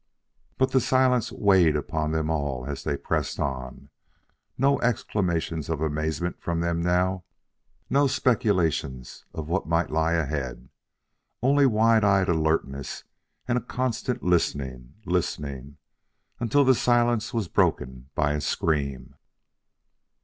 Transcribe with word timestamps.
But 0.57 0.71
the 0.71 0.79
silence 0.81 1.31
weighed 1.31 1.75
upon 1.75 2.11
them 2.11 2.31
all 2.31 2.65
as 2.65 2.83
they 2.83 2.97
pressed 2.97 3.39
on. 3.39 3.91
No 4.57 4.81
exclamations 4.81 5.69
of 5.69 5.79
amazement 5.79 6.41
from 6.41 6.59
them 6.59 6.81
now, 6.81 7.23
no 7.87 8.07
speculations 8.07 9.25
of 9.31 9.47
what 9.47 9.67
might 9.67 9.91
lie 9.91 10.13
ahead. 10.13 10.69
Only 11.43 11.67
wide 11.67 12.03
eyed 12.03 12.29
alertness 12.29 13.03
and 13.47 13.59
a 13.59 13.61
constant 13.61 14.23
listening, 14.23 14.95
listening 15.05 15.77
until 16.39 16.65
the 16.65 16.73
silence 16.73 17.31
was 17.31 17.47
broken 17.47 18.09
by 18.15 18.33
a 18.33 18.41
scream. 18.41 19.13